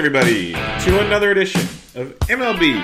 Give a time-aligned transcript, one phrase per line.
[0.00, 1.60] Everybody, to another edition
[1.94, 2.82] of MLB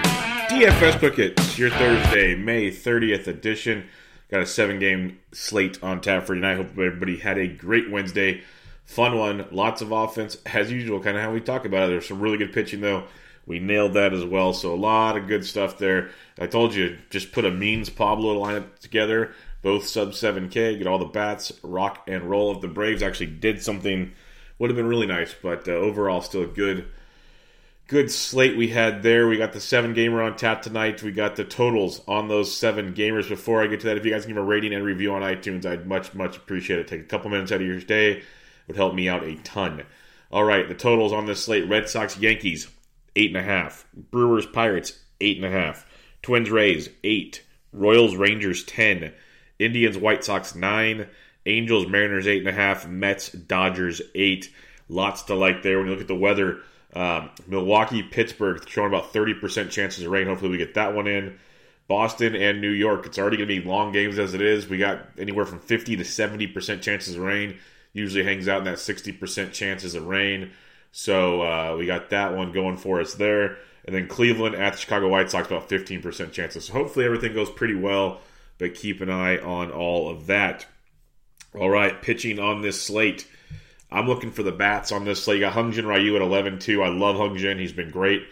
[0.51, 3.87] DFS Book It's your Thursday, May 30th edition.
[4.31, 6.59] Got a seven game slate on tap for tonight.
[6.59, 8.43] Hope everybody had a great Wednesday.
[8.85, 9.47] Fun one.
[9.51, 11.93] Lots of offense, as usual, kind of how we talk about it.
[11.93, 13.05] There's some really good pitching, though.
[13.47, 14.53] We nailed that as well.
[14.53, 16.11] So, a lot of good stuff there.
[16.39, 20.99] I told you, just put a means Pablo lineup together, both sub 7K, get all
[20.99, 22.55] the bats, rock and roll.
[22.55, 24.13] If the Braves actually did something
[24.59, 25.35] would have been really nice.
[25.35, 26.89] But uh, overall, still good,
[27.87, 29.29] good slate we had there.
[29.29, 31.03] We got the seven gamer on tap tonight.
[31.03, 33.29] We got the totals on those seven gamers.
[33.29, 35.23] Before I get to that, if you guys can give a rating and review on
[35.23, 36.89] iTunes, I'd much, much appreciate it.
[36.89, 38.23] Take a couple minutes out of your day
[38.67, 39.85] it would help me out a ton.
[40.33, 42.69] All right, the totals on this slate: Red Sox, Yankees,
[43.15, 43.87] eight and a half.
[43.95, 45.87] Brewers, Pirates, eight and a half.
[46.23, 47.45] Twins, Rays, eight.
[47.73, 49.13] Royals, Rangers, ten.
[49.61, 51.07] Indians, White Sox, nine.
[51.47, 52.89] Angels, Mariners, eight and a half.
[52.89, 54.53] Mets, Dodgers, eight.
[54.89, 55.79] Lots to like there.
[55.79, 56.63] When you look at the weather,
[56.95, 60.27] um, Milwaukee, Pittsburgh showing about 30% chances of rain.
[60.27, 61.39] Hopefully, we get that one in.
[61.89, 64.69] Boston and New York, it's already going to be long games as it is.
[64.69, 67.59] We got anywhere from 50 to 70% chances of rain.
[67.93, 70.51] Usually hangs out in that 60% chances of rain.
[70.91, 73.59] So uh, we got that one going for us there.
[73.85, 76.65] And then Cleveland at the Chicago White Sox, about 15% chances.
[76.65, 78.21] So hopefully everything goes pretty well,
[78.59, 80.67] but keep an eye on all of that.
[81.55, 83.29] All right, pitching on this slate.
[83.97, 85.39] I'm looking for the bats on this slate.
[85.39, 86.83] You got Hyun-Jin Ryu at 11 2.
[86.83, 87.59] I love Hyun-Jin.
[87.59, 88.27] He's been great.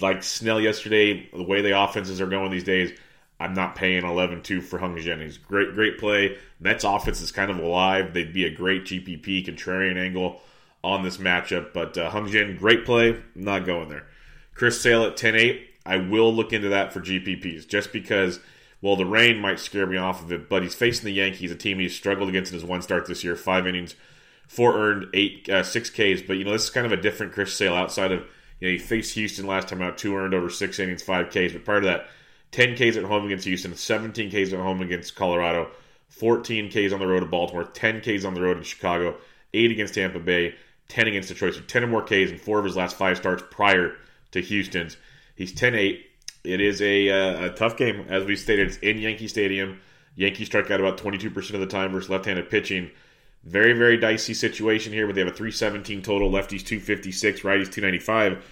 [0.00, 2.98] Like Snell yesterday, the way the offenses are going these days,
[3.38, 5.20] I'm not paying 11 2 for Hyun-Jin.
[5.20, 6.38] He's great, great play.
[6.58, 8.14] Mets offense is kind of alive.
[8.14, 10.40] They'd be a great GPP contrarian angle
[10.82, 11.72] on this matchup.
[11.72, 13.20] But uh, Hyun-Jin, great play.
[13.34, 14.06] Not going there.
[14.54, 15.64] Chris Sale at 10 8.
[15.84, 18.40] I will look into that for GPPs just because–
[18.80, 21.56] well, the rain might scare me off of it, but he's facing the Yankees, a
[21.56, 23.34] team he's struggled against in his one start this year.
[23.34, 23.96] Five innings,
[24.48, 26.22] four earned, eight uh, six Ks.
[26.26, 28.24] But you know this is kind of a different Chris Sale outside of
[28.58, 31.52] you know he faced Houston last time out, two earned over six innings, five Ks.
[31.52, 32.08] But part of that,
[32.50, 35.70] ten Ks at home against Houston, seventeen Ks at home against Colorado,
[36.08, 39.16] fourteen Ks on the road at Baltimore, ten Ks on the road in Chicago,
[39.54, 40.56] eight against Tampa Bay,
[40.88, 41.54] ten against Detroit.
[41.54, 43.94] So ten or more Ks in four of his last five starts prior
[44.32, 44.96] to Houston's.
[45.36, 46.02] He's 10-8
[46.44, 48.68] it is a, uh, a tough game, as we stated.
[48.68, 49.80] It's in Yankee Stadium.
[50.16, 52.90] Yankees strike out about 22% of the time versus left-handed pitching.
[53.44, 56.30] Very, very dicey situation here, but they have a 317 total.
[56.30, 58.32] Lefties 256, righties 295.
[58.32, 58.42] And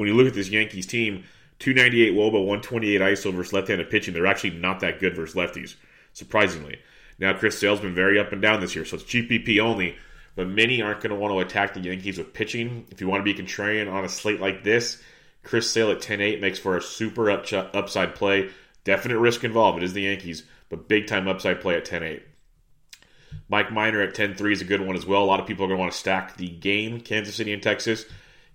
[0.00, 1.24] when you look at this Yankees team,
[1.58, 4.14] 298 wOBA, 128 ISO versus left-handed pitching.
[4.14, 5.76] They're actually not that good versus lefties,
[6.12, 6.80] surprisingly.
[7.18, 9.96] Now, Chris Sale's been very up and down this year, so it's GPP only.
[10.34, 12.86] But many aren't going to want to attack the Yankees with pitching.
[12.90, 15.00] If you want to be contrarian on a slate like this,
[15.44, 18.50] Chris Sale at 10-8 makes for a super up upside play.
[18.84, 19.78] Definite risk involved.
[19.78, 22.22] It is the Yankees, but big time upside play at 10-8.
[23.48, 25.22] Mike Minor at 10-3 is a good one as well.
[25.22, 27.62] A lot of people are going to want to stack the game, Kansas City and
[27.62, 28.04] Texas.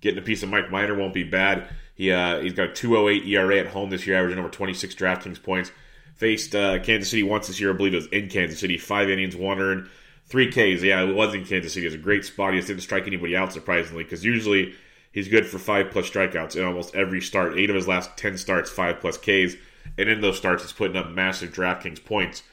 [0.02, 1.68] Getting a piece of Mike Minor won't be bad.
[1.96, 5.42] He uh, he's got a 208 ERA at home this year, averaging over 26 DraftKings
[5.42, 5.72] points.
[6.16, 8.78] Faced uh, Kansas City once this year, I believe it was in Kansas City.
[8.78, 9.90] Five innings, one earned,
[10.26, 10.84] three Ks.
[10.84, 11.86] Yeah, it was in Kansas City.
[11.86, 12.54] It was a great spot.
[12.54, 14.76] He just didn't strike anybody out surprisingly because usually
[15.18, 17.58] He's good for five plus strikeouts in almost every start.
[17.58, 19.56] Eight of his last ten starts, five plus Ks,
[19.98, 22.44] and in those starts, he's putting up massive DraftKings points.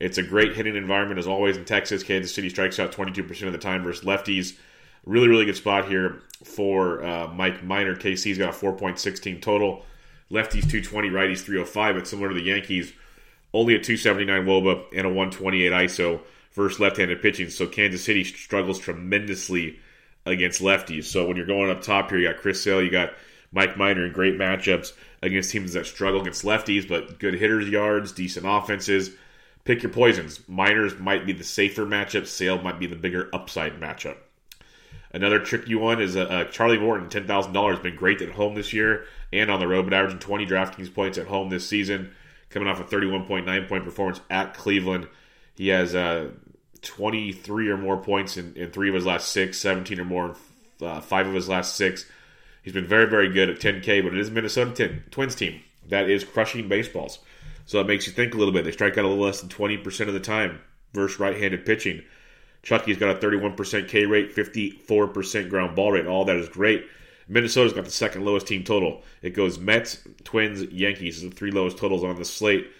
[0.00, 2.02] It's a great hitting environment as always in Texas.
[2.02, 4.56] Kansas City strikes out 22% of the time versus lefties.
[5.04, 7.94] Really, really good spot here for uh, Mike Minor.
[7.94, 9.84] KC's got a 4.16 total.
[10.30, 12.92] Lefties 220, righties 305, but similar to the Yankees,
[13.52, 16.20] only a 279 wOBA and a 128 ISO
[16.52, 17.50] versus left-handed pitching.
[17.50, 19.80] So Kansas City struggles tremendously
[20.24, 21.04] against lefties.
[21.04, 23.12] So when you're going up top here, you got Chris Sale, you got
[23.52, 24.92] Mike Minor in great matchups
[25.22, 29.10] against teams that struggle against lefties, but good hitters yards, decent offenses.
[29.64, 30.40] Pick your poisons.
[30.48, 32.26] Minor's might be the safer matchup.
[32.26, 34.16] Sale might be the bigger upside matchup.
[35.12, 38.30] Another tricky one is uh, uh Charlie Morton, ten thousand dollars, has been great at
[38.30, 41.68] home this year and on the road, but averaging twenty DraftKings points at home this
[41.68, 42.12] season,
[42.48, 45.08] coming off a thirty-one point nine point performance at Cleveland.
[45.56, 46.30] He has uh,
[46.82, 50.36] twenty-three or more points in, in, three of his last six, 17 or more
[50.80, 52.06] in uh, five of his last six.
[52.62, 55.62] He's been very, very good at 10K, but it is a Minnesota 10, Twins team
[55.88, 57.18] that is crushing baseballs.
[57.70, 58.64] So it makes you think a little bit.
[58.64, 60.58] They strike out a little less than 20% of the time
[60.92, 62.02] versus right-handed pitching.
[62.64, 66.04] Chucky's got a 31% K rate, 54% ground ball rate.
[66.04, 66.84] All that is great.
[67.28, 69.04] Minnesota's got the second lowest team total.
[69.22, 72.72] It goes Mets, Twins, Yankees, the three lowest totals on the slate.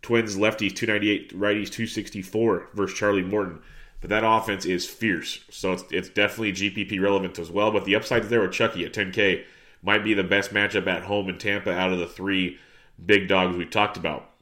[0.00, 3.58] Twins, lefties 298, righties 264 versus Charlie Morton.
[4.00, 5.40] But that offense is fierce.
[5.50, 7.72] So it's, it's definitely GPP relevant as well.
[7.72, 9.42] But the upside there with Chucky at 10K
[9.82, 12.60] might be the best matchup at home in Tampa out of the three
[13.04, 14.34] big dogs we've talked about.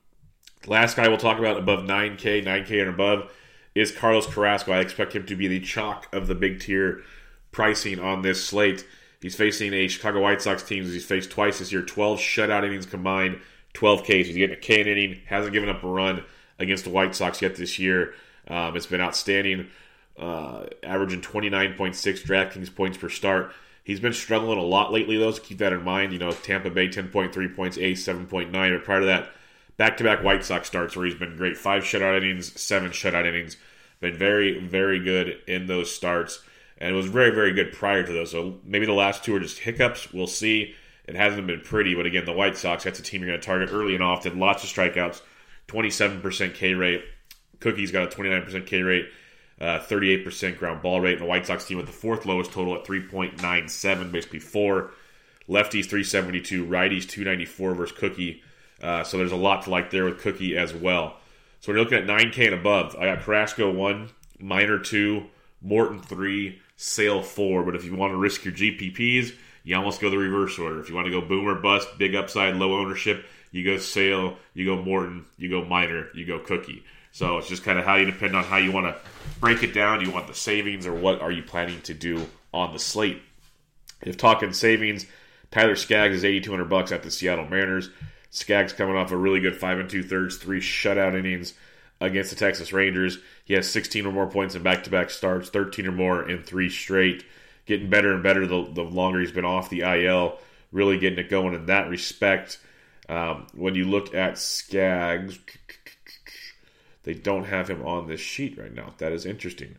[0.67, 3.31] Last guy we'll talk about above 9K, 9K and above
[3.75, 4.73] is Carlos Carrasco.
[4.73, 7.03] I expect him to be the chalk of the big tier
[7.53, 8.87] pricing on this slate.
[9.21, 12.87] He's facing a Chicago White Sox team he's faced twice this year, 12 shutout innings
[12.87, 13.41] combined,
[13.75, 14.09] 12 Ks.
[14.09, 16.25] He's getting a K an inning, hasn't given up a run
[16.59, 18.15] against the White Sox yet this year.
[18.49, 19.69] Um, it's been outstanding,
[20.19, 21.75] uh, averaging 29.6
[22.23, 23.53] DraftKings points per start.
[23.83, 26.13] He's been struggling a lot lately, though, so keep that in mind.
[26.13, 29.31] You know, Tampa Bay 10.3 points, A 7.9, but prior to that,
[29.77, 31.57] back to back White Sox starts where he's been great.
[31.57, 33.57] Five shutout innings, seven shutout innings.
[34.01, 36.43] Been very, very good in those starts.
[36.79, 38.33] And it was very, very good prior to those.
[38.33, 40.13] So maybe the last two are just hiccups.
[40.13, 40.75] We'll see.
[41.07, 43.47] It hasn't been pretty, but again, the White Sox, that's a team you're going to
[43.47, 44.39] target early and often.
[44.39, 45.21] Lots of strikeouts,
[45.69, 47.05] 27% K rate.
[47.61, 49.09] Cookie's got a 29% K rate,
[49.61, 51.15] uh, 38% ground ball rate.
[51.15, 54.93] And the White Sox team with the fourth lowest total at 3.97, basically four.
[55.47, 58.43] Lefties 372, righties 294 versus Cookie.
[58.85, 61.17] Uh, so there's a lot to like there with Cookie as well.
[61.61, 64.11] So when you're looking at 9K and above, I got Carrasco 1,
[64.41, 65.25] Minor 2,
[65.63, 67.63] Morton 3, Sale 4.
[67.63, 70.81] But if you want to risk your GPPs, you almost go the reverse order.
[70.81, 74.67] If you want to go boomer bust, big upside, low ownership, you go Sale, you
[74.67, 76.85] go Morton, you go Minor, you go Cookie.
[77.13, 79.01] So it's just kind of how you depend on how you want to
[79.41, 80.01] break it down.
[80.01, 83.23] Do you want the savings or what are you planning to do on the slate?
[84.03, 85.07] If talking savings,
[85.51, 87.89] Tyler Skaggs is 8200 bucks at the Seattle Mariners.
[88.35, 91.55] Skaggs coming off a really good five and two thirds, three shutout innings
[92.01, 93.19] against the Texas Rangers.
[93.45, 96.43] He has 16 or more points in back to back starts, 13 or more in
[96.43, 97.25] three straight.
[97.65, 100.41] Getting better and better the, the longer he's been off the IL.
[100.73, 102.59] Really getting it going in that respect.
[103.09, 105.39] Um, when you look at Skaggs,
[107.05, 108.95] they don't have him on this sheet right now.
[108.99, 109.77] That is interesting.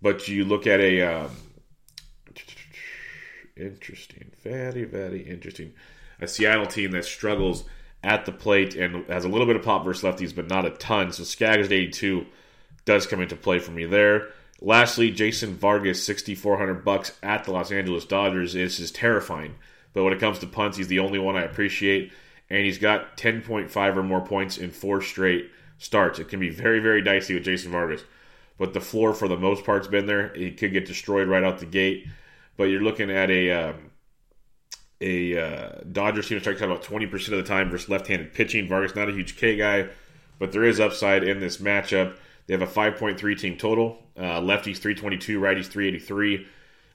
[0.00, 1.30] But you look at a um,
[3.54, 5.74] interesting, very, very interesting.
[6.22, 7.64] A Seattle team that struggles
[8.02, 10.70] at the plate and has a little bit of pop versus lefties, but not a
[10.70, 11.12] ton.
[11.12, 12.26] So Skaggs 82
[12.84, 14.28] does come into play for me there.
[14.60, 18.52] Lastly, Jason Vargas, 6400 bucks at the Los Angeles Dodgers.
[18.52, 19.56] This is terrifying.
[19.92, 22.12] But when it comes to punts, he's the only one I appreciate.
[22.48, 26.18] And he's got 10.5 or more points in four straight starts.
[26.18, 28.04] It can be very, very dicey with Jason Vargas.
[28.58, 30.32] But the floor, for the most part, has been there.
[30.34, 32.06] He could get destroyed right out the gate.
[32.56, 33.90] But you're looking at a um,
[35.02, 38.68] a uh, Dodgers team that strikes out about 20% of the time versus left-handed pitching.
[38.68, 39.88] Vargas not a huge K guy,
[40.38, 42.16] but there is upside in this matchup.
[42.46, 44.02] They have a 5.3 team total.
[44.16, 46.46] Uh, lefties 322, righties 383.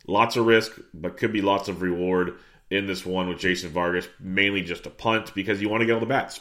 [0.08, 2.36] Lots of risk, but could be lots of reward
[2.70, 4.08] in this one with Jason Vargas.
[4.20, 6.40] Mainly just a punt because you want to get all the bats.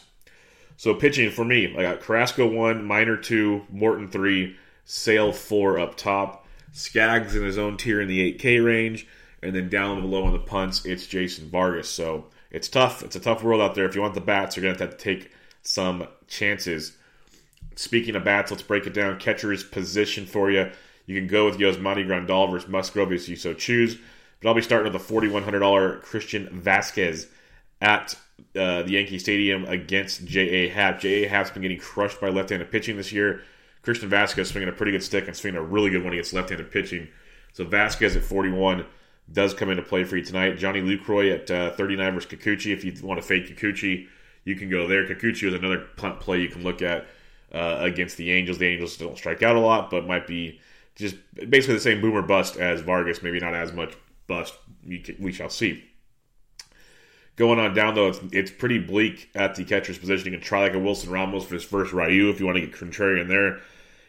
[0.77, 5.97] So pitching for me, I got Carrasco one, Minor two, Morton three, Sale four up
[5.97, 9.07] top, Skaggs in his own tier in the 8K range,
[9.47, 11.89] and then down below on the punts, it's Jason Vargas.
[11.89, 13.03] So it's tough.
[13.03, 13.87] It's a tough world out there.
[13.87, 15.31] If you want the bats, you're gonna have to take
[15.63, 16.97] some chances.
[17.77, 19.19] Speaking of bats, let's break it down.
[19.19, 20.71] Catcher's position for you.
[21.07, 23.97] You can go with Yasmani Grandal versus Musgrove if you so choose.
[24.41, 27.29] But I'll be starting with the $4,100 Christian Vazquez
[27.81, 28.15] at
[28.57, 30.69] uh, the Yankee Stadium against J.A.
[30.69, 31.01] Happ.
[31.01, 31.29] J.A.
[31.29, 33.43] Happ's been getting crushed by left-handed pitching this year.
[33.83, 36.71] Christian Vazquez swinging a pretty good stick and swinging a really good one against left-handed
[36.71, 37.09] pitching.
[37.53, 38.85] So Vazquez at 41
[39.31, 40.57] does come into play for you tonight.
[40.57, 42.73] Johnny Lucroy at uh, 39 versus Kikuchi.
[42.73, 44.07] If you want to fade Kikuchi,
[44.45, 45.07] you can go there.
[45.07, 47.07] Kikuchi is another punt play you can look at
[47.53, 48.59] uh, against the Angels.
[48.59, 50.61] The Angels don't strike out a lot, but might be
[50.95, 53.23] just basically the same boomer bust as Vargas.
[53.23, 53.95] Maybe not as much
[54.27, 54.55] bust.
[54.87, 55.85] We shall see.
[57.35, 60.33] Going on down though, it's, it's pretty bleak at the catcher's position.
[60.33, 62.67] You can try like a Wilson Ramos for his first Ryu if you want to
[62.67, 63.61] get contrarian there.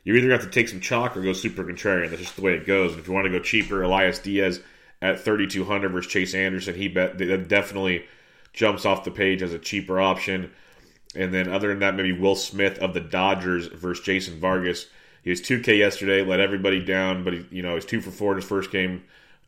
[0.06, 2.10] You either have to take some chalk or go super contrarian.
[2.10, 2.92] That's just the way it goes.
[2.92, 4.62] And if you want to go cheaper, Elias Diaz
[5.02, 8.06] at 3,200 versus Chase Anderson, he bet that definitely
[8.54, 10.52] jumps off the page as a cheaper option.
[11.16, 14.88] And then other than that, maybe Will Smith of the Dodgers versus Jason Vargas.
[15.24, 18.32] He was 2K yesterday, let everybody down, but he, you know, he's two for four
[18.32, 19.04] in his first game,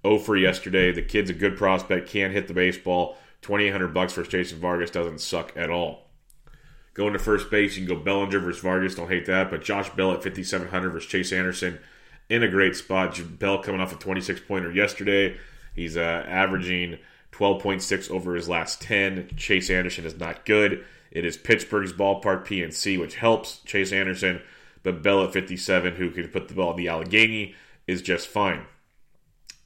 [0.05, 0.91] 0 for yesterday.
[0.91, 3.17] The kid's a good prospect, can hit the baseball.
[3.41, 6.09] 2800 bucks versus Jason Vargas doesn't suck at all.
[6.93, 8.95] Going to first base, you can go Bellinger versus Vargas.
[8.95, 9.49] Don't hate that.
[9.49, 11.79] But Josh Bell at 5,700 versus Chase Anderson
[12.29, 13.19] in a great spot.
[13.39, 15.37] Bell coming off a 26 pointer yesterday.
[15.75, 16.99] He's uh, averaging
[17.31, 19.29] 12.6 over his last 10.
[19.35, 20.85] Chase Anderson is not good.
[21.11, 24.41] It is Pittsburgh's ballpark PNC, which helps Chase Anderson.
[24.83, 27.55] But Bell at 57, who can put the ball in the Allegheny,
[27.87, 28.65] is just fine.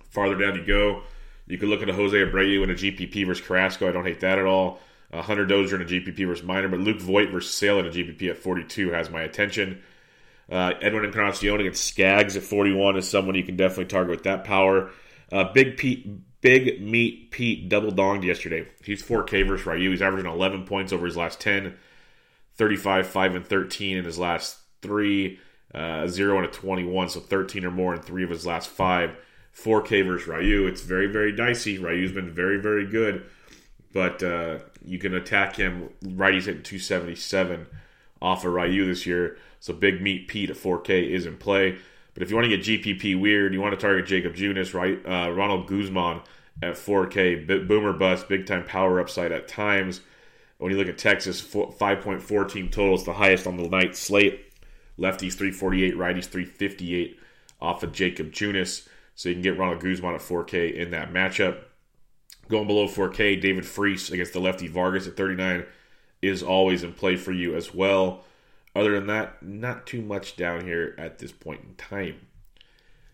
[0.10, 1.04] Farther down you go,
[1.48, 3.90] you could look at a Jose Abreu in a GPP versus Carrasco.
[3.90, 4.80] I don't hate that at all.
[5.12, 7.90] Uh, Hunter Dozier in a GPP versus Minor, but Luke Voit versus Sale in a
[7.90, 9.82] GPP at 42 has my attention.
[10.52, 14.44] Uh, Edwin Encarnacion against Skaggs at 41 is someone you can definitely target with that
[14.44, 14.92] power.
[15.32, 16.08] Uh, Big Pete,
[16.42, 18.68] Big Meat Pete double donged yesterday.
[18.84, 19.90] He's 4K versus Ryu.
[19.90, 21.76] He's averaging 11 points over his last 10,
[22.56, 25.40] 35, 5, and 13 in his last three,
[25.74, 29.16] uh, 0 and a 21, so 13 or more in three of his last five.
[29.56, 30.66] 4K versus Ryu.
[30.66, 31.78] It's very, very dicey.
[31.78, 33.24] Ryu's been very, very good,
[33.92, 35.90] but uh, you can attack him.
[36.02, 37.68] Righty's hitting 277
[38.22, 41.78] off of Ryu this year, so Big Meat Pete at 4K is in play.
[42.14, 45.00] But if you want to get GPP weird, you want to target Jakob Junis, right?
[45.06, 46.20] Uh, Ronald Guzman
[46.62, 50.02] at 4K, B- boomer bust, big time power upside at times.
[50.58, 54.52] When you look at Texas, 5.4 team total is the highest on the night slate.
[55.00, 57.18] Lefties 348, righties 358
[57.62, 58.86] off of Jakob Junis.
[59.16, 61.60] So you can get Ronald Guzman at 4K in that matchup.
[62.50, 65.64] Going below 4K, David Freese against the lefty Vargas at 39
[66.22, 68.26] is always in play for you as well.
[68.76, 72.28] Other than that, not too much down here at this point in time.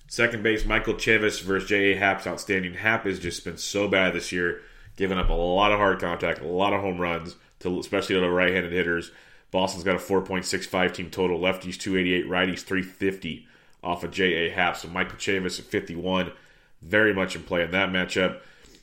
[0.07, 1.95] Second base, Michael Chavis versus J.A.
[1.95, 2.73] Happ's outstanding.
[2.73, 4.61] Happ has just been so bad this year,
[4.95, 8.21] giving up a lot of hard contact, a lot of home runs, to especially to
[8.21, 9.11] the right-handed hitters.
[9.51, 11.39] Boston's got a 4.65 team total.
[11.39, 13.47] Lefties 288, righties 350
[13.83, 14.49] off of J.A.
[14.49, 14.77] Happ.
[14.77, 16.31] So Michael Chavis at 51,
[16.81, 18.39] very much in play in that matchup.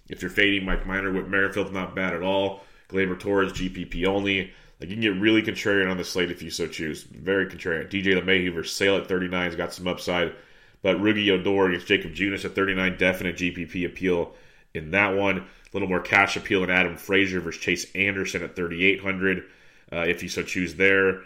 [0.09, 2.63] If you're fading Mike Minor with Merrifield, not bad at all.
[2.89, 4.53] Gleyber Torres, GPP only.
[4.81, 7.03] Like you can get really contrarian on the slate if you so choose.
[7.05, 7.91] Very contrarian.
[7.91, 10.35] DJ LeMahieu versus Sale at 39 has got some upside.
[10.83, 14.35] But Rougned Odor against Jakob Junis at 39, definite GPP appeal
[14.75, 15.39] in that one.
[15.39, 19.45] A little more cash appeal in Adam Frazier versus Chase Anderson at 3,800
[19.93, 21.23] uh, if you so choose there.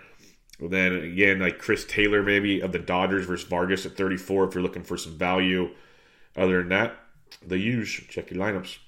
[0.60, 4.62] then again, like Chris Taylor maybe of the Dodgers versus Vargas at 34 if you're
[4.62, 5.70] looking for some value.
[6.36, 6.94] Other than that,
[7.46, 8.06] the usual.
[8.08, 8.78] Check your lineups.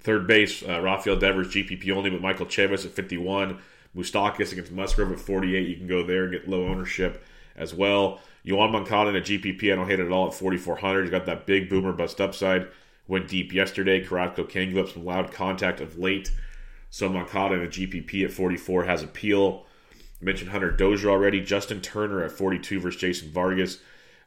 [0.00, 3.58] Third base, uh, Rafael Devers, GPP only, but Michael Chavis at 51.
[3.96, 5.68] Moustakas against Musgrove at 48.
[5.68, 7.24] You can go there and get low ownership
[7.56, 8.20] as well.
[8.46, 11.02] Yoan Moncada in a GPP, I don't hate it at all at 4,400.
[11.02, 12.68] He's got that big boomer bust upside.
[13.06, 14.04] Went deep yesterday.
[14.04, 16.32] Carrasco can give up some loud contact of late.
[16.90, 19.66] So Moncada in a GPP at 44 has appeal.
[20.20, 21.40] I mentioned Hunter Dozier already.
[21.40, 23.78] Justin Turner at 42 versus Jason Vargas.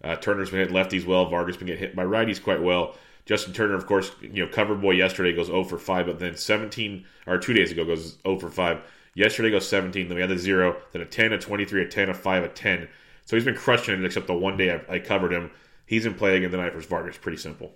[0.03, 1.25] Uh, Turner's been hit lefties well.
[1.25, 2.95] Vargas been getting hit by righties quite well.
[3.25, 6.35] Justin Turner, of course, you know, cover boy yesterday goes 0 for 5, but then
[6.35, 8.81] 17 or two days ago goes 0 for 5.
[9.15, 12.09] Yesterday goes 17, then we had the zero, then a 10, a 23, a 10,
[12.09, 12.87] a 5, a 10.
[13.25, 15.51] So he's been crushing it, except the one day I, I covered him.
[15.85, 17.17] He's in play again tonight versus Vargas.
[17.17, 17.73] Pretty simple.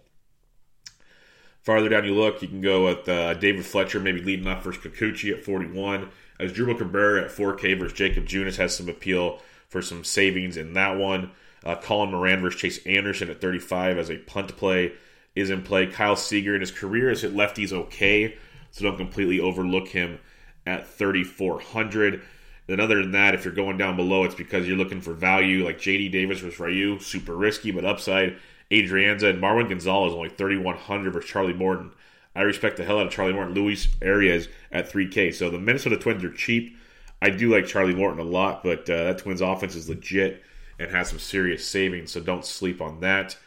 [1.61, 4.83] Farther down you look, you can go with uh, David Fletcher, maybe leading off versus
[4.83, 6.09] Kikuchi at 41.
[6.39, 10.97] Asdrubal Cabrera at 4K versus Jakob Junis has some appeal for some savings in that
[10.97, 11.31] one.
[11.63, 14.93] Uh, Colin Moran versus Chase Anderson at 35 as a punt play
[15.35, 15.87] is in play.
[15.87, 18.37] Kyle Seager in his career has hit lefties okay,
[18.71, 20.19] so don't completely overlook him
[20.65, 22.21] at 3,400.
[22.67, 25.65] Then, other than that, if you're going down below, it's because you're looking for value
[25.65, 28.37] like JD Davis versus Ryu, super risky, but upside.
[28.71, 31.91] Adrianza and Marwin Gonzalez only 3,100 versus Charlie Morton.
[32.35, 33.55] I respect the hell out of Charlie Morton.
[33.55, 35.33] Luis Arraez at 3K.
[35.33, 36.77] So the Minnesota Twins are cheap.
[37.21, 40.43] I do like Charlie Morton a lot, but uh, that Twins offense is legit
[40.79, 43.37] and has some serious savings, so don't sleep on that.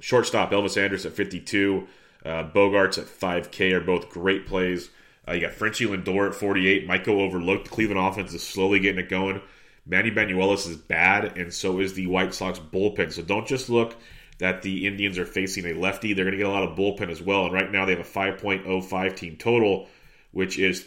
[0.00, 1.86] Shortstop Elvis Andrus at 52,
[2.24, 4.90] uh, Bogaerts at 5K are both great plays.
[5.26, 6.86] Uh, you got Frenchy Lindor at 48.
[6.86, 7.70] Might go overlooked.
[7.70, 9.40] Cleveland offense is slowly getting it going.
[9.86, 13.12] Manny Banuelos is bad, and so is the White Sox bullpen.
[13.12, 13.96] So don't just look
[14.38, 16.12] that the Indians are facing a lefty.
[16.12, 17.44] They're going to get a lot of bullpen as well.
[17.44, 19.88] And right now they have a 5.05 team total,
[20.32, 20.86] which is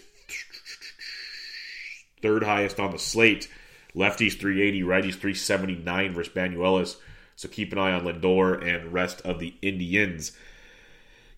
[2.21, 3.49] third highest on the slate.
[3.95, 6.97] Lefties 380, righties 379 versus Banuelos.
[7.35, 10.33] So keep an eye on Lindor and rest of the Indians.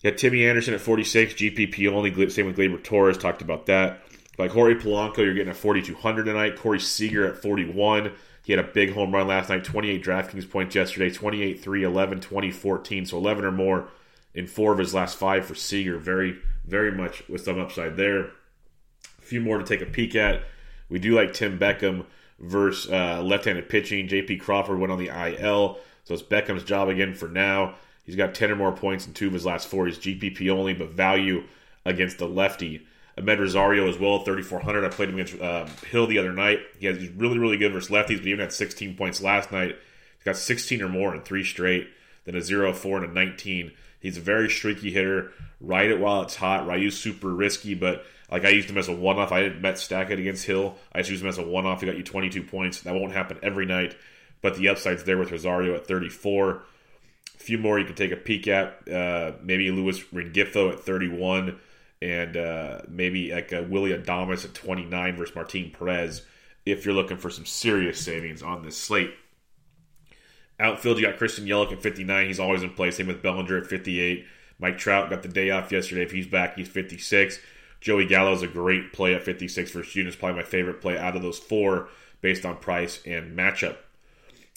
[0.02, 2.30] Got Timmy Anderson at 46, GPP only.
[2.30, 3.18] Same with Gleyber Torres.
[3.18, 4.02] Talked about that.
[4.38, 6.56] Like Jorge Polanco, you're getting a 4,200 tonight.
[6.56, 8.12] Corey Seager at 41.
[8.42, 12.20] He had a big home run last night, 28 DraftKings points yesterday, 28 3, 11,
[12.20, 13.06] 20, 14.
[13.06, 13.88] So 11 or more
[14.34, 15.98] in four of his last five for Seager.
[15.98, 18.20] Very, very much with some upside there.
[18.20, 20.42] A few more to take a peek at.
[20.88, 22.06] We do like Tim Beckham
[22.38, 24.08] versus uh, left handed pitching.
[24.08, 25.78] JP Crawford went on the IL.
[26.04, 27.74] So it's Beckham's job again for now.
[28.04, 29.86] He's got 10 or more points in two of his last four.
[29.86, 31.44] He's GPP only, but value
[31.84, 32.86] against the lefty.
[33.18, 34.84] Amed Rosario as well, 3,400.
[34.84, 36.60] I played him against uh, Hill the other night.
[36.78, 39.76] He has, he's really, really good versus lefties, but even had 16 points last night.
[40.16, 41.88] He's got 16 or more in three straight,
[42.24, 43.72] then a 0, 4, and a 19.
[44.00, 45.32] He's a very streaky hitter.
[45.60, 46.66] Ride it while it's hot.
[46.66, 49.32] Ryu's super risky, but like I used him as a one off.
[49.32, 50.76] I didn't bet stack it against Hill.
[50.92, 51.80] I just used him as a one off.
[51.80, 52.80] He got you 22 points.
[52.80, 53.96] That won't happen every night,
[54.40, 56.62] but the upside's there with Rosario at 34.
[57.40, 58.86] A few more you can take a peek at.
[58.86, 61.58] Uh, maybe Luis Rengifo at 31
[62.02, 66.22] and uh, maybe like a Willy Adames at 29 versus Martin Perez
[66.66, 69.12] if you're looking for some serious savings on this slate.
[70.58, 72.26] Outfield, you got Christian Yelich at 59.
[72.26, 72.90] He's always in play.
[72.90, 74.26] Same with Bellinger at 58.
[74.58, 76.02] Mike Trout got the day off yesterday.
[76.02, 77.38] If he's back, he's 56.
[77.80, 80.06] Joey Gallo is a great play at 56 for June.
[80.06, 81.88] Is probably my favorite play out of those four
[82.20, 83.76] based on price and matchup.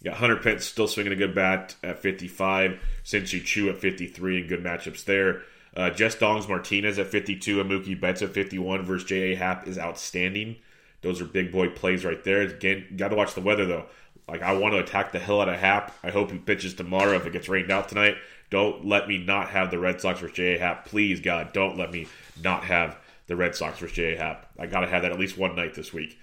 [0.03, 2.79] You got Hunter Pence still swinging a good bat at 55.
[3.03, 5.43] Shin-Soo Choo at 53 and good matchups there.
[5.75, 9.36] Uh, Jess Dongs Martinez at 52 and Mookie Betts at 51 versus J.A.
[9.36, 10.57] Happ is outstanding.
[11.01, 12.41] Those are big boy plays right there.
[12.41, 13.86] Again, got to watch the weather though.
[14.27, 15.93] Like I want to attack the hell out of Happ.
[16.03, 18.17] I hope he pitches tomorrow if it gets rained out tonight.
[18.50, 20.60] Don't let me not have the Red Sox versus J.A.
[20.60, 20.86] Happ.
[20.86, 22.07] Please, God, don't let me
[22.41, 24.17] not have the Red Sox versus J.A.
[24.17, 24.45] Happ.
[24.60, 26.19] I got to have that at least one night this week.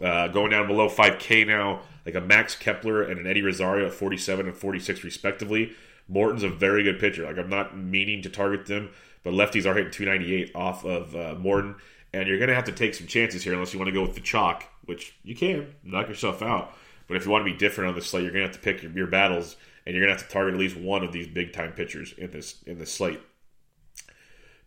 [0.00, 3.92] Uh, going down below 5K now, like a Max Kepler and an Eddie Rosario at
[3.92, 5.72] 47 and 46 respectively.
[6.08, 7.24] Morton's a very good pitcher.
[7.24, 8.88] Like I'm not meaning to target them,
[9.22, 11.74] but lefties are hitting 298 off of uh, Morton,
[12.14, 14.00] and you're going to have to take some chances here unless you want to go
[14.00, 16.74] with the chalk, which you can knock yourself out.
[17.08, 18.62] But if you want to be different on the slate, you're going to have to
[18.62, 21.12] pick your, your battles, and you're going to have to target at least one of
[21.12, 23.20] these big time pitchers in this in this slate.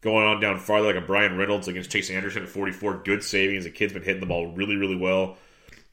[0.02, 3.64] Going on down farther, like a Bryan Reynolds against Chase Anderson at 44, good savings.
[3.64, 5.38] The kid's been hitting the ball really, really well.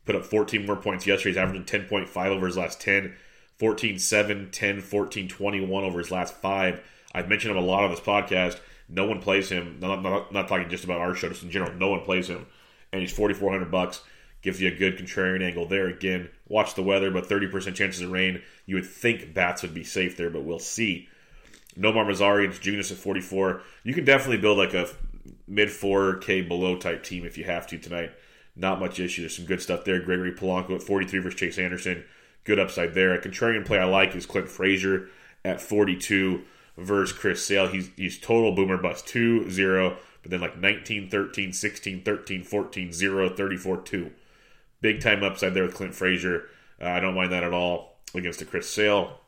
[0.08, 1.32] Put up 14 more points yesterday.
[1.32, 3.14] He's averaging 10.5 over his last 10.
[3.58, 6.80] 14 7, 10, 14, 21 over his last five.
[7.14, 8.58] I've mentioned him a lot on this podcast.
[8.88, 9.76] No one plays him.
[9.80, 11.74] Not, not, not talking just about our show, just in general.
[11.74, 12.46] No one plays him.
[12.90, 14.00] And he's 4400 bucks.
[14.40, 15.88] Gives you a good contrarian angle there.
[15.88, 18.40] Again, watch the weather, but 30% chances of rain.
[18.64, 21.10] You would think bats would be safe there, but we'll see.
[21.78, 23.60] Nomar Mazara and Junis at 44.
[23.84, 24.88] You can definitely build like a
[25.46, 28.12] mid 4K below type team if you have to tonight.
[28.58, 29.22] Not much issue.
[29.22, 30.00] There's some good stuff there.
[30.00, 32.04] Gregory Polanco at 43 versus Chase Anderson
[32.48, 33.12] good upside there.
[33.12, 35.08] A contrarian play I like is Clint Frazier
[35.44, 36.42] at 42
[36.78, 37.68] versus Chris Sale.
[37.68, 42.92] He's he's total boomer bust 2 0, but then like 19 13, 16 13, 14
[42.92, 44.10] 0, 34 2.
[44.80, 46.44] Big time upside there with Clint Frazier.
[46.80, 49.20] Uh, I don't mind that at all against the Chris Sale.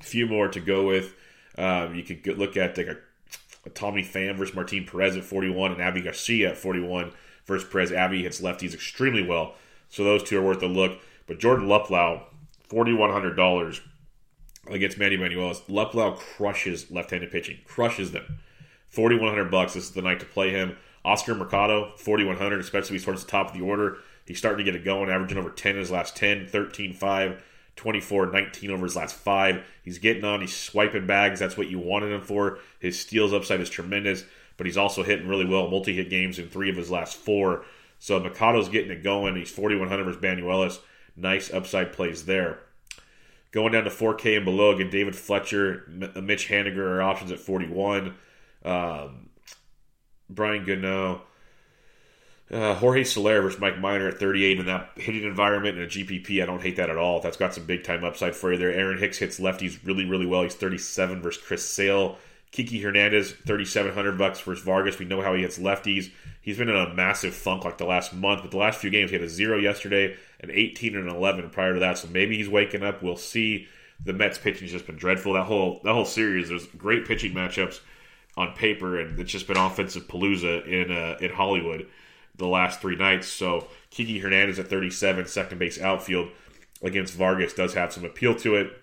[0.00, 1.14] A few more to go with.
[1.56, 2.98] Um, you could look at like a,
[3.64, 7.12] a Tommy Pham versus Martin Perez at 41 and Avi Garcia at 41
[7.46, 7.92] versus Perez.
[7.92, 9.54] Avi hits lefties extremely well.
[9.88, 10.98] So those two are worth a look.
[11.26, 12.22] But Jordan Luplow,
[12.68, 13.80] $4,100
[14.68, 15.50] against Manny Manuel.
[15.68, 18.38] Luplow crushes left-handed pitching, crushes them.
[18.88, 19.74] 4100 bucks.
[19.74, 20.76] This is the night to play him.
[21.04, 23.98] Oscar Mercado, 4100, especially he's towards the top of the order.
[24.26, 27.42] He's starting to get it going, averaging over 10 in his last 10, 13 5,
[27.74, 29.64] 24 19 over his last five.
[29.82, 31.40] He's getting on, he's swiping bags.
[31.40, 32.58] That's what you wanted him for.
[32.78, 34.24] His steals upside is tremendous,
[34.62, 37.64] but he's also hitting really well, multi hit games in three of his last four.
[37.98, 39.34] So Mercado's getting it going.
[39.34, 40.78] He's 4100 versus Banuelos.
[41.16, 42.60] Nice upside plays there.
[43.50, 47.40] Going down to 4K and below, again, David Fletcher, M- Mitch Haniger are options at
[47.40, 48.14] 41.
[48.64, 49.30] Um,
[50.30, 51.22] Brian Gano,
[52.52, 56.40] uh, Jorge Soler versus Mike Minor at 38 in that hitting environment and a GPP.
[56.40, 57.18] I don't hate that at all.
[57.18, 58.72] That's got some big time upside for you there.
[58.72, 60.44] Aaron Hicks hits lefties really, really well.
[60.44, 62.16] He's 37 versus Chris Sale.
[62.52, 64.98] Kiki Hernandez, 3,700 bucks versus Vargas.
[64.98, 66.10] We know how he hits lefties.
[66.42, 69.10] He's been in a massive funk like the last month, but the last few games
[69.10, 71.98] he had a zero yesterday, an 18 and an 11 prior to that.
[71.98, 73.02] So maybe he's waking up.
[73.02, 73.68] We'll see.
[74.04, 75.32] The Mets pitching's just been dreadful.
[75.32, 77.80] That whole that whole series, there's great pitching matchups
[78.36, 81.86] on paper, and it's just been offensive palooza in uh, in Hollywood
[82.36, 83.28] the last three nights.
[83.28, 86.30] So Kiki Hernandez at 37, second base outfield
[86.82, 88.81] against Vargas does have some appeal to it.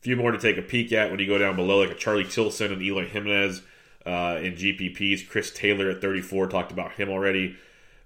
[0.00, 2.24] Few more to take a peek at when you go down below, like a Charlie
[2.24, 3.62] Tilson and Eloy Jimenez
[4.06, 5.28] uh, in GPPs.
[5.28, 7.56] Chris Taylor at 34, talked about him already.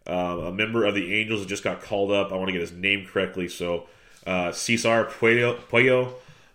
[0.07, 2.33] Uh, a member of the Angels just got called up.
[2.33, 3.49] I want to get his name correctly.
[3.49, 3.87] So,
[4.27, 6.15] uh, Cesar Puello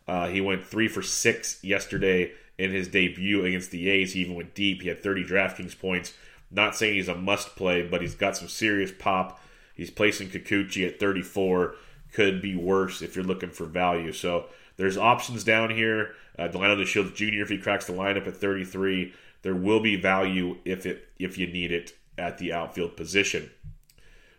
[0.10, 4.14] uh, he went three for six yesterday in his debut against the A's.
[4.14, 4.82] He even went deep.
[4.82, 6.14] He had 30 DraftKings points.
[6.50, 9.40] Not saying he's a must play, but he's got some serious pop.
[9.76, 11.76] He's placing Kikuchi at 34.
[12.12, 14.12] Could be worse if you're looking for value.
[14.12, 14.48] So
[14.80, 16.16] there's options down here.
[16.38, 17.42] Uh, Delino DeShields Jr.
[17.42, 21.48] if he cracks the lineup at 33, there will be value if it if you
[21.48, 23.52] need it at the outfield position.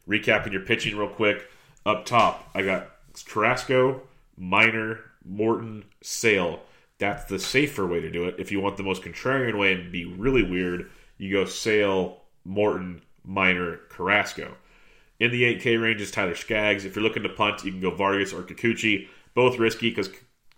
[0.09, 1.47] Recapping your pitching real quick.
[1.85, 2.91] Up top, I got
[3.27, 4.01] Carrasco,
[4.39, 6.61] Minor, Morton, Sale.
[6.99, 8.37] That's the safer way to do it.
[8.39, 13.03] If you want the most contrarian way and be really weird, you go Sale, Morton,
[13.25, 14.57] Minor, Carrasco.
[15.19, 16.87] In the 8K range is Tyler Skaggs.
[16.87, 19.09] If you're looking to punt, you can go Vargas or Kikuchi.
[19.35, 20.11] Both risky because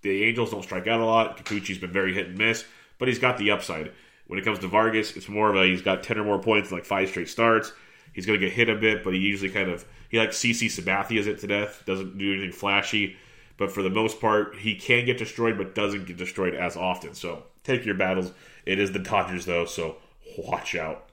[0.02, 1.36] the Angels don't strike out a lot.
[1.36, 2.64] Kikuchi's been very hit and miss,
[2.98, 3.92] but he's got the upside.
[4.26, 6.70] When it comes to Vargas, it's more of a he's got 10 or more points
[6.70, 7.72] in like five straight starts.
[8.12, 10.70] He's going to get hit a bit, but he usually kind of he like CC
[10.70, 11.82] Sabathia's it to death.
[11.86, 13.16] Doesn't do anything flashy,
[13.56, 17.14] but for the most part, he can get destroyed, but doesn't get destroyed as often.
[17.14, 18.32] So take your battles.
[18.66, 19.96] It is the Dodgers though, so
[20.38, 21.08] watch out.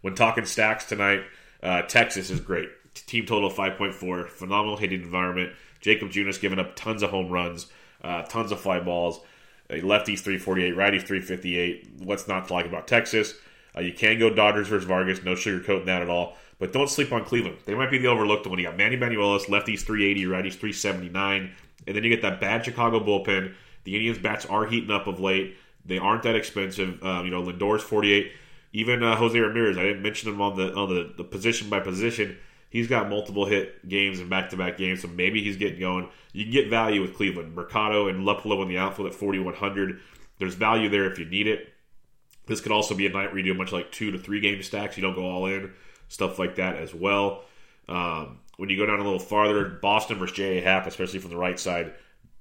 [0.00, 1.22] When talking stacks tonight,
[1.62, 2.68] uh, Texas is great.
[2.94, 5.52] Team total 5.4, phenomenal hitting environment.
[5.80, 7.66] Jakob Junis giving up tons of home runs,
[8.02, 9.20] uh, tons of fly balls.
[9.70, 11.88] Uh, lefties 348, righties 358.
[11.98, 13.34] What's not to like about Texas?
[13.76, 16.36] Uh, you can go Dodgers versus Vargas, no sugarcoating that at all.
[16.58, 17.58] But don't sleep on Cleveland.
[17.64, 18.58] They might be the overlooked one.
[18.58, 21.50] You got Manny Banuelos, lefties 380, righties 379.
[21.86, 23.54] And then you get that bad Chicago bullpen.
[23.84, 25.56] The Indians' bats are heating up of late.
[25.86, 27.02] They aren't that expensive.
[27.02, 28.32] Uh, you know, Lindor's 48.
[28.72, 31.80] Even uh, Jose Ramirez, I didn't mention him on the on the, the position by
[31.80, 32.36] position.
[32.70, 36.08] He's got multiple hit games and back to back games, so maybe he's getting going.
[36.32, 37.54] You can get value with Cleveland.
[37.54, 40.00] Mercado and Luplow in the outfield at 4,100.
[40.38, 41.68] There's value there if you need it.
[42.46, 44.62] This could also be a night where you do much like two to three game
[44.62, 44.96] stacks.
[44.96, 45.72] You don't go all in,
[46.08, 47.44] stuff like that as well.
[47.88, 50.62] Um, when you go down a little farther, Boston versus J.A.
[50.62, 51.92] Happ, especially from the right side,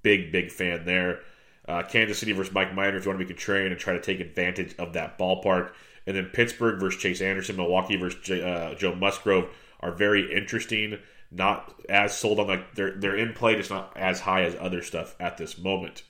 [0.03, 1.21] big, big fan there.
[1.67, 4.01] Uh, Kansas City versus Mike Minor if you want to be contrarian and try to
[4.01, 5.71] take advantage of that ballpark.
[6.05, 10.99] And then Pittsburgh versus Chase Anderson, Milwaukee versus J- uh, Joe Musgrove are very interesting.
[11.31, 14.81] Not as sold on like they're they're in play, just not as high as other
[14.81, 16.03] stuff at this moment.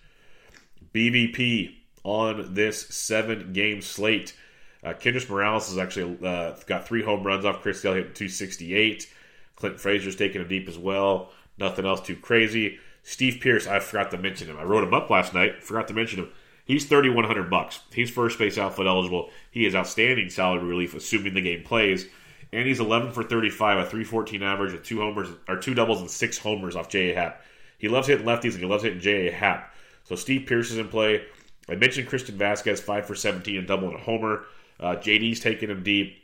[0.94, 4.36] BVP on this seven game slate.
[4.84, 9.14] Uh, Kendrys Morales has actually uh, got three home runs off Chris Sale, hitting 268.
[9.58, 11.32] Clint Frazier's taking him deep as well.
[11.58, 12.80] Nothing else too crazy.
[13.04, 14.58] Steve Pearce, I forgot to mention him.
[14.58, 15.64] I wrote him up last night.
[15.64, 16.30] Forgot to mention him.
[16.64, 17.80] He's thirty one hundred bucks.
[17.92, 19.32] He's first base outfield eligible.
[19.52, 22.08] He is outstanding salary relief, assuming the game plays.
[22.52, 25.74] And he's eleven for thirty five, a three fourteen average with two homers or two
[25.74, 27.14] doubles and six homers off J.A.
[27.14, 27.42] Happ.
[27.78, 29.32] He loves hitting lefties and he loves hitting J.A.
[29.32, 29.74] Happ.
[30.04, 31.24] So Steve Pearce is in play.
[31.70, 34.46] I mentioned Christian Vazquez, five for seventeen and double and a homer.
[34.80, 36.18] Uh, JD's taking him deep.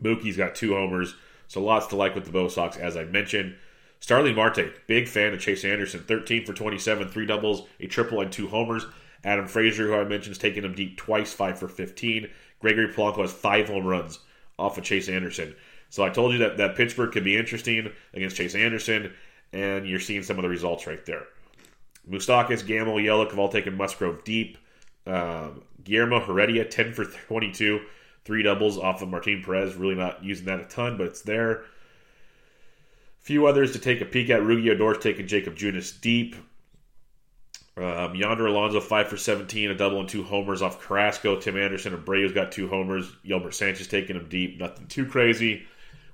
[0.00, 1.14] Mookie's got two homers.
[1.48, 3.56] So lots to like with the Bo Sox, as I mentioned.
[3.98, 8.32] Starling Marte, big fan of Chase Anderson, 13 for 27, three doubles, a triple, and
[8.32, 8.86] two homers.
[9.24, 12.30] Adam Frazier, who I mentioned, is taking him deep twice, five for 15.
[12.60, 14.20] Gregory Polanco has five home runs
[14.60, 15.54] off of Chase Anderson.
[15.88, 19.12] So I told you that, that Pittsburgh could be interesting against Chase Anderson,
[19.52, 21.24] and you're seeing some of the results right there.
[22.08, 24.58] Moustakas, Gamel, Yelich have all taken Musgrove deep.
[25.06, 27.80] Um, Guillermo Heredia, 10 for 22,
[28.24, 29.74] three doubles off of Martin Perez.
[29.74, 31.62] Really not using that a ton, but it's there.
[31.62, 34.40] A few others to take a peek at.
[34.40, 36.36] Rugi Odor's taking Jakob Junis deep.
[37.76, 41.40] Um, Yonder Alonso, 5 for 17, a double and two homers off Carrasco.
[41.40, 43.10] Tim Anderson Abreu's got two homers.
[43.24, 44.58] Yolmer Sanchez taking him deep.
[44.58, 45.66] Nothing too crazy.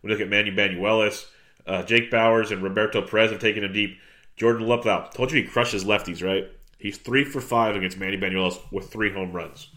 [0.02, 1.26] We look at Manny Banuelos.
[1.66, 3.98] Uh, Jake Bauers and Roberto Perez have taken him deep.
[4.36, 5.10] Jordan Luplow.
[5.12, 6.48] Told you he crushes lefties, right?
[6.78, 9.70] He's 3 for 5 against Manny Banuelos with three home runs.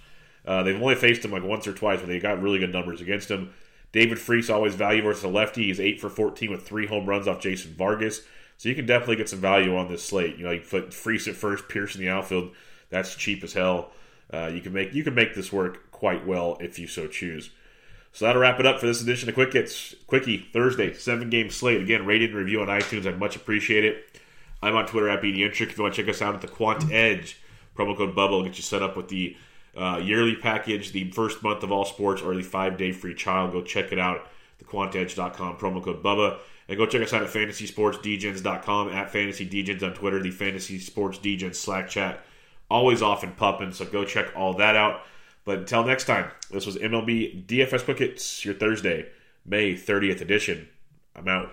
[0.46, 3.02] Uh, they've only faced him like once or twice, but they got really good numbers
[3.02, 3.54] against him.
[3.92, 5.64] David Freese, always value versus a lefty.
[5.64, 8.22] He's 8 for 14 with three home runs off Jason Vargas.
[8.60, 10.36] So you can definitely get some value on this slate.
[10.36, 12.52] You know, you put Freese at first, Pearce in the outfield.
[12.90, 13.92] That's cheap as hell.
[14.34, 17.52] Uh, you can make you can make this work quite well if you so choose.
[18.12, 21.50] So that'll wrap it up for this edition of Quick Hits Quickie Thursday seven game
[21.50, 21.82] slate.
[21.82, 23.08] Again, rated and review on iTunes.
[23.08, 24.20] I'd much appreciate it.
[24.62, 25.62] I'm on Twitter at BDintric.
[25.70, 27.38] If you want to check us out at the Quant Edge
[27.78, 29.38] promo code Bubba, will get you set up with the
[29.78, 33.50] uh, yearly package, the first month of all sports, or the five day free trial.
[33.50, 34.28] Go check it out.
[34.62, 36.40] TheQuantEdge.com promo code Bubba.
[36.70, 41.56] And go check us out at FantasySportsDegens.com, at FantasyDegens on Twitter, the Fantasy Sports Degens
[41.56, 42.24] Slack chat.
[42.70, 45.02] Always off and pumping, so go check all that out.
[45.46, 48.00] But until next time, this was MLB DFS Quick
[48.46, 49.08] your Thursday,
[49.48, 50.70] May 30th edition.
[51.16, 51.52] I'm out.